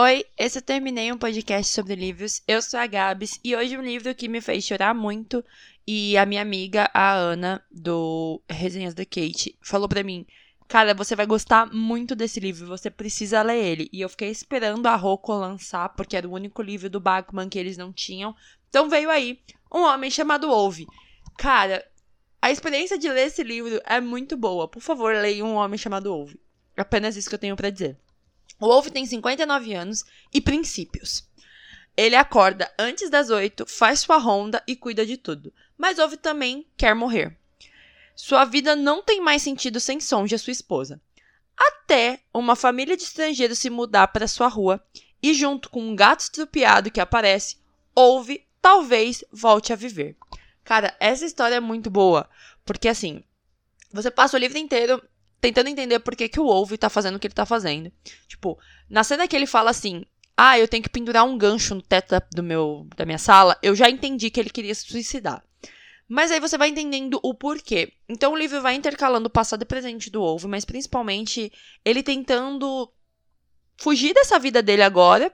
[0.00, 2.40] Oi, esse eu terminei um podcast sobre livros.
[2.46, 5.44] Eu sou a Gabs e hoje um livro que me fez chorar muito
[5.84, 10.24] e a minha amiga, a Ana, do Resenhas da Kate, falou pra mim:
[10.68, 13.90] Cara, você vai gostar muito desse livro, você precisa ler ele.
[13.92, 17.58] E eu fiquei esperando a Rocco lançar, porque era o único livro do Bachman que
[17.58, 18.36] eles não tinham.
[18.68, 19.40] Então veio aí
[19.74, 20.86] um homem chamado Ove.
[21.36, 21.84] Cara,
[22.40, 24.68] a experiência de ler esse livro é muito boa.
[24.68, 26.38] Por favor, leia Um Homem Chamado Ove.
[26.76, 27.98] Apenas isso que eu tenho para dizer.
[28.60, 31.26] O Wolf tem 59 anos e princípios.
[31.96, 35.52] Ele acorda antes das 8, faz sua ronda e cuida de tudo.
[35.76, 37.36] Mas Wolf também quer morrer.
[38.14, 41.00] Sua vida não tem mais sentido sem Sonja, sua esposa.
[41.56, 44.84] Até uma família de estrangeiros se mudar para sua rua
[45.22, 47.58] e, junto com um gato estrupiado que aparece,
[47.94, 50.16] Ouve talvez volte a viver.
[50.62, 52.28] Cara, essa história é muito boa,
[52.64, 53.24] porque assim,
[53.92, 55.02] você passa o livro inteiro
[55.40, 57.92] tentando entender por que, que o Wolf tá fazendo o que ele tá fazendo.
[58.26, 60.04] Tipo, na cena que ele fala assim,
[60.36, 63.74] ah, eu tenho que pendurar um gancho no teto do meu, da minha sala, eu
[63.74, 65.42] já entendi que ele queria se suicidar.
[66.08, 67.92] Mas aí você vai entendendo o porquê.
[68.08, 71.52] Então o livro vai intercalando o passado e presente do Wolf, mas principalmente
[71.84, 72.90] ele tentando
[73.76, 75.32] fugir dessa vida dele agora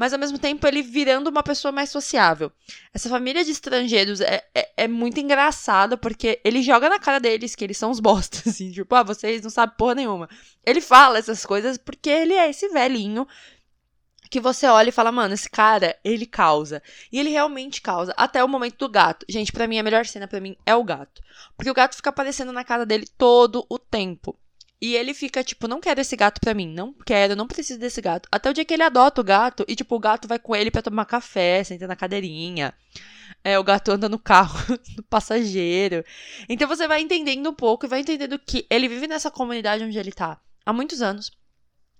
[0.00, 2.50] mas ao mesmo tempo ele virando uma pessoa mais sociável.
[2.90, 7.54] Essa família de estrangeiros é, é, é muito engraçada porque ele joga na cara deles
[7.54, 10.26] que eles são os bostas, assim, tipo, ah, vocês não sabem porra nenhuma.
[10.64, 13.28] Ele fala essas coisas porque ele é esse velhinho
[14.30, 16.82] que você olha e fala, mano, esse cara, ele causa.
[17.12, 18.14] E ele realmente causa.
[18.16, 19.26] Até o momento do gato.
[19.28, 21.20] Gente, para mim, a melhor cena para mim é o gato.
[21.58, 24.34] Porque o gato fica aparecendo na cara dele todo o tempo.
[24.80, 26.66] E ele fica, tipo, não quero esse gato pra mim.
[26.66, 28.28] Não quero, não preciso desse gato.
[28.32, 30.70] Até o dia que ele adota o gato e, tipo, o gato vai com ele
[30.70, 32.72] para tomar café, senta na cadeirinha.
[33.44, 34.58] É, o gato anda no carro
[34.96, 36.02] no passageiro.
[36.48, 39.98] Então você vai entendendo um pouco e vai entendendo que ele vive nessa comunidade onde
[39.98, 41.30] ele tá há muitos anos.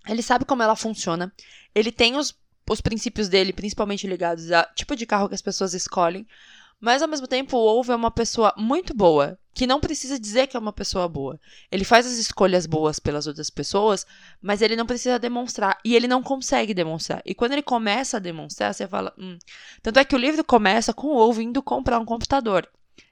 [0.07, 1.31] Ele sabe como ela funciona.
[1.75, 2.35] Ele tem os,
[2.69, 6.27] os princípios dele, principalmente ligados a tipo de carro que as pessoas escolhem.
[6.79, 10.47] Mas ao mesmo tempo, o Wolf é uma pessoa muito boa, que não precisa dizer
[10.47, 11.39] que é uma pessoa boa.
[11.71, 14.05] Ele faz as escolhas boas pelas outras pessoas,
[14.41, 15.77] mas ele não precisa demonstrar.
[15.83, 17.21] E ele não consegue demonstrar.
[17.25, 19.13] E quando ele começa a demonstrar, você fala.
[19.17, 19.37] Hum.
[19.81, 22.67] Tanto é que o livro começa com o Wolf indo comprar um computador.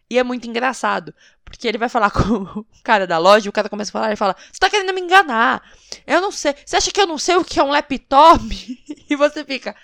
[0.09, 1.13] E é muito engraçado,
[1.45, 4.13] porque ele vai falar com o cara da loja, e o cara começa a falar,
[4.13, 5.61] e fala: Você tá querendo me enganar?
[6.07, 6.55] Eu não sei.
[6.65, 8.39] Você acha que eu não sei o que é um laptop?
[9.09, 9.75] e você fica: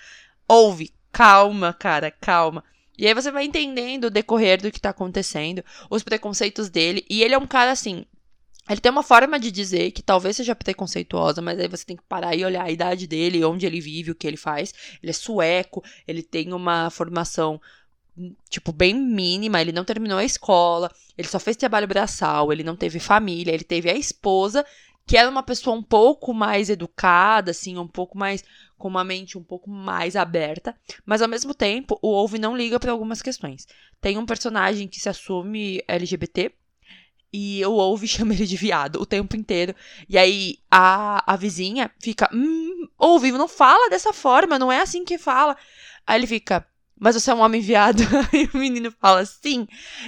[0.48, 2.64] Ouve, calma, cara, calma.
[2.98, 7.04] E aí você vai entendendo o decorrer do que tá acontecendo, os preconceitos dele.
[7.08, 8.04] E ele é um cara assim.
[8.68, 12.02] Ele tem uma forma de dizer que talvez seja preconceituosa, mas aí você tem que
[12.02, 14.74] parar e olhar a idade dele, onde ele vive, o que ele faz.
[15.00, 17.60] Ele é sueco, ele tem uma formação
[18.48, 22.74] tipo, bem mínima, ele não terminou a escola, ele só fez trabalho braçal, ele não
[22.74, 24.64] teve família, ele teve a esposa,
[25.06, 28.42] que era uma pessoa um pouco mais educada, assim, um pouco mais
[28.76, 32.78] com uma mente um pouco mais aberta, mas ao mesmo tempo o Wolf não liga
[32.78, 33.66] para algumas questões.
[34.00, 36.52] Tem um personagem que se assume LGBT
[37.32, 39.74] e o Wolf chama ele de viado o tempo inteiro.
[40.08, 45.04] E aí a, a vizinha fica, hum, Wolf, não fala dessa forma, não é assim
[45.04, 45.56] que fala.
[46.06, 46.66] Aí ele fica,
[46.98, 48.02] mas você é um homem viado?
[48.32, 49.66] Aí o menino fala, sim.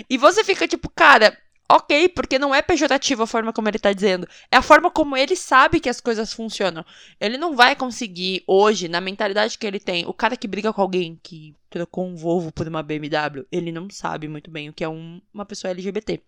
[0.09, 1.37] E você fica tipo, cara,
[1.71, 4.27] ok, porque não é pejorativo a forma como ele tá dizendo.
[4.51, 6.85] É a forma como ele sabe que as coisas funcionam.
[7.21, 10.81] Ele não vai conseguir, hoje, na mentalidade que ele tem, o cara que briga com
[10.81, 14.83] alguém que trocou um Volvo por uma BMW, ele não sabe muito bem o que
[14.83, 16.23] é um, uma pessoa LGBT.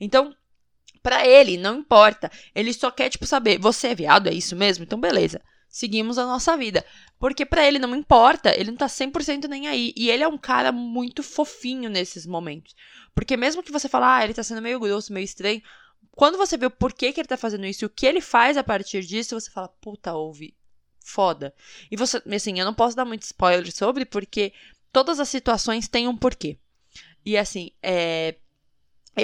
[0.00, 0.34] Então,
[1.02, 2.30] para ele, não importa.
[2.54, 4.84] Ele só quer, tipo, saber, você é viado, é isso mesmo?
[4.84, 5.40] Então, beleza
[5.74, 6.86] seguimos a nossa vida.
[7.18, 9.92] Porque para ele não importa, ele não tá 100% nem aí.
[9.96, 12.76] E ele é um cara muito fofinho nesses momentos.
[13.12, 15.60] Porque mesmo que você fale, ah, ele tá sendo meio grosso, meio estranho,
[16.12, 18.56] quando você vê o porquê que ele tá fazendo isso e o que ele faz
[18.56, 20.54] a partir disso, você fala, puta, ouve,
[21.04, 21.52] foda.
[21.90, 24.52] E você, assim, eu não posso dar muito spoiler sobre, porque
[24.92, 26.56] todas as situações têm um porquê.
[27.26, 28.36] E assim, é.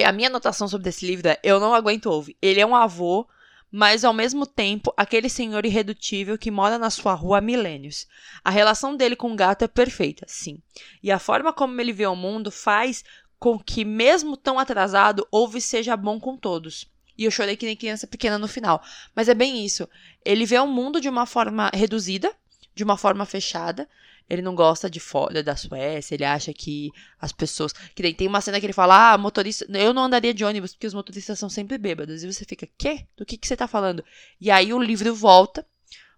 [0.04, 2.36] A minha anotação sobre esse livro é: eu não aguento ouve.
[2.42, 3.28] Ele é um avô
[3.70, 8.06] mas ao mesmo tempo aquele senhor irredutível que mora na sua rua há milênios.
[8.44, 10.60] A relação dele com o gato é perfeita, sim.
[11.02, 13.04] E a forma como ele vê o mundo faz
[13.38, 16.86] com que, mesmo tão atrasado, ouve seja bom com todos.
[17.16, 18.82] E eu chorei que nem criança pequena no final.
[19.14, 19.88] Mas é bem isso.
[20.24, 22.34] Ele vê o mundo de uma forma reduzida,
[22.74, 23.88] de uma forma fechada,
[24.30, 27.72] ele não gosta de fora da Suécia, ele acha que as pessoas.
[27.72, 29.66] Que tem uma cena que ele fala: ah, motorista.
[29.68, 32.22] Eu não andaria de ônibus porque os motoristas são sempre bêbados.
[32.22, 33.06] E você fica, quê?
[33.16, 34.04] Do que, que você tá falando?
[34.40, 35.66] E aí o livro volta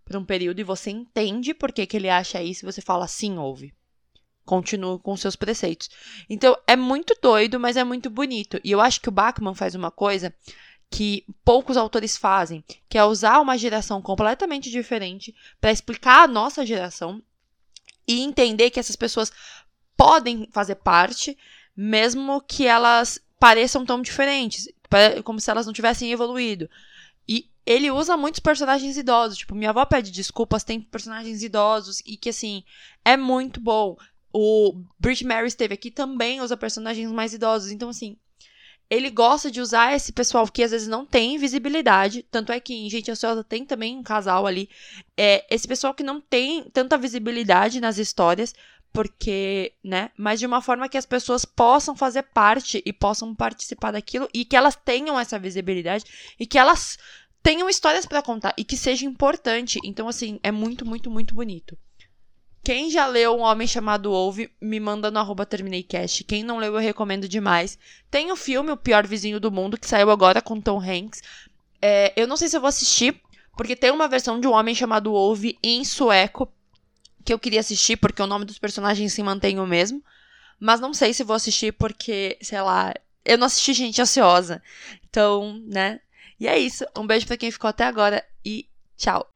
[0.05, 3.09] para um período e você entende por que, que ele acha isso e você fala:
[3.09, 3.73] sim, ouve.
[4.45, 5.89] Continua com seus preceitos.
[6.29, 8.61] Então é muito doido, mas é muito bonito.
[8.63, 10.35] E eu acho que o Bachman faz uma coisa
[10.93, 16.67] que poucos autores fazem, que é usar uma geração completamente diferente para explicar a nossa
[16.67, 17.23] geração
[18.07, 19.33] e entender que essas pessoas
[19.97, 21.37] podem fazer parte,
[21.75, 24.69] mesmo que elas pareçam tão diferentes,
[25.25, 26.69] como se elas não tivessem evoluído.
[27.27, 32.19] E ele usa muitos personagens idosos, tipo, minha avó pede desculpas, tem personagens idosos e
[32.19, 32.65] que assim,
[33.03, 33.97] é muito bom.
[34.31, 38.19] O Bridge Mary esteve aqui também usa personagens mais idosos, então assim,
[38.93, 42.27] ele gosta de usar esse pessoal que às vezes não tem visibilidade.
[42.31, 44.69] Tanto é que em Gente Ansiosa tem também um casal ali.
[45.17, 48.55] É, esse pessoal que não tem tanta visibilidade nas histórias.
[48.93, 50.11] Porque, né?
[50.15, 54.29] Mas de uma forma que as pessoas possam fazer parte e possam participar daquilo.
[54.35, 56.05] E que elas tenham essa visibilidade.
[56.39, 56.99] E que elas
[57.43, 58.53] tenham histórias para contar.
[58.59, 59.79] E que seja importante.
[59.83, 61.79] Então, assim, é muito, muito, muito bonito.
[62.65, 66.23] Quem já leu Um Homem Chamado Ouve, me manda no arroba TermineiCast.
[66.23, 67.77] Quem não leu, eu recomendo demais.
[68.09, 71.23] Tem o filme O Pior Vizinho do Mundo, que saiu agora com Tom Hanks.
[71.81, 73.21] É, eu não sei se eu vou assistir,
[73.57, 76.53] porque tem uma versão de Um Homem Chamado Ouve em sueco,
[77.25, 80.03] que eu queria assistir, porque o nome dos personagens se mantém o mesmo.
[80.61, 82.95] Mas não sei se vou assistir, porque, sei lá,
[83.25, 84.63] eu não assisti Gente Ansiosa.
[85.11, 86.01] Então, né?
[86.39, 86.85] E é isso.
[86.97, 89.32] Um beijo para quem ficou até agora e tchau.